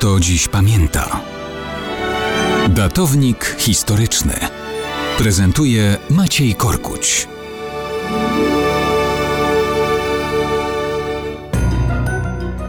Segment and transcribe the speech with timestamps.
[0.00, 1.20] kto dziś pamięta.
[2.68, 4.34] Datownik historyczny
[5.18, 7.28] prezentuje Maciej Korkuć.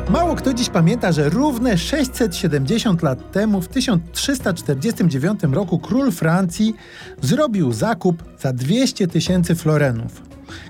[0.10, 6.76] Mało kto dziś pamięta, że równe 670 lat temu, w 1349 roku, król Francji
[7.22, 10.22] zrobił zakup za 200 tysięcy florenów,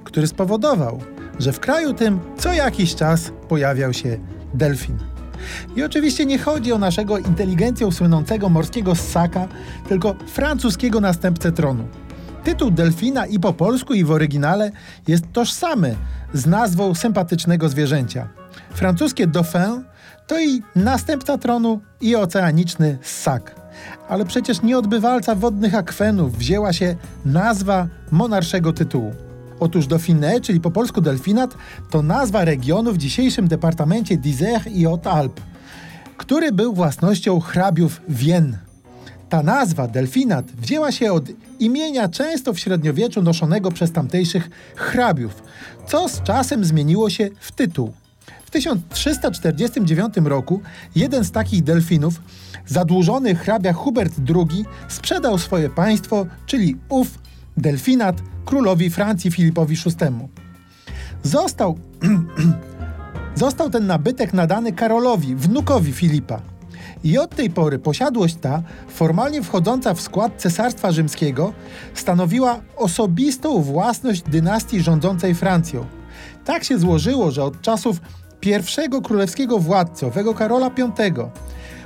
[0.03, 1.01] który spowodował,
[1.39, 4.19] że w kraju tym co jakiś czas pojawiał się
[4.53, 5.10] delfin.
[5.75, 9.47] I oczywiście nie chodzi o naszego inteligencją słynącego morskiego ssaka,
[9.89, 11.87] tylko francuskiego następcę tronu.
[12.43, 14.71] Tytuł delfina i po polsku, i w oryginale
[15.07, 15.95] jest tożsamy
[16.33, 18.27] z nazwą sympatycznego zwierzęcia.
[18.73, 19.83] Francuskie dauphin
[20.27, 23.55] to i następca tronu, i oceaniczny ssak.
[24.09, 29.30] Ale przecież nie od bywalca wodnych akwenów wzięła się nazwa monarszego tytułu.
[29.61, 31.57] Otóż Dauphiné, czyli po polsku delfinat,
[31.89, 35.41] to nazwa regionu w dzisiejszym departamencie d'Isère i Haute-Alpes,
[36.17, 38.57] który był własnością hrabiów Wien.
[39.29, 41.25] Ta nazwa, delfinat, wzięła się od
[41.59, 45.43] imienia często w średniowieczu noszonego przez tamtejszych hrabiów,
[45.87, 47.93] co z czasem zmieniło się w tytuł.
[48.45, 50.61] W 1349 roku
[50.95, 52.21] jeden z takich delfinów,
[52.67, 57.07] zadłużony hrabia Hubert II, sprzedał swoje państwo, czyli ów
[57.57, 60.27] delfinat, królowi Francji Filipowi VI.
[61.23, 61.77] Został,
[63.35, 66.41] został ten nabytek nadany Karolowi, wnukowi Filipa.
[67.03, 71.53] I od tej pory posiadłość ta, formalnie wchodząca w skład Cesarstwa Rzymskiego,
[71.93, 75.85] stanowiła osobistą własność dynastii rządzącej Francją.
[76.45, 78.01] Tak się złożyło, że od czasów
[78.39, 80.91] pierwszego królewskiego władcy, owego Karola V,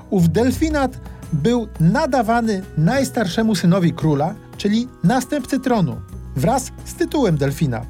[0.10, 1.00] ów delfinat
[1.34, 5.96] był nadawany najstarszemu synowi króla, czyli następcy tronu,
[6.36, 7.86] wraz z tytułem delfina.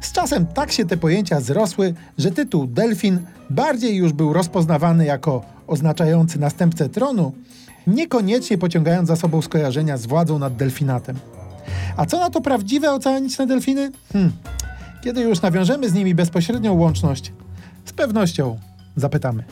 [0.00, 3.18] Z czasem tak się te pojęcia zrosły, że tytuł delfin
[3.50, 7.32] bardziej już był rozpoznawany jako oznaczający następcę tronu,
[7.86, 11.16] niekoniecznie pociągając za sobą skojarzenia z władzą nad delfinatem.
[11.96, 13.90] A co na to prawdziwe oceaniczne delfiny?
[14.12, 14.32] Hmm.
[15.04, 17.32] Kiedy już nawiążemy z nimi bezpośrednią łączność,
[17.84, 18.58] z pewnością
[18.96, 19.44] zapytamy.